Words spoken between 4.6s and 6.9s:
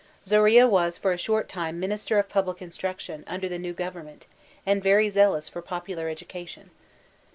and veiy zealous for popular education.